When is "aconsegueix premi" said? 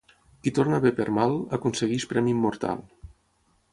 1.57-2.35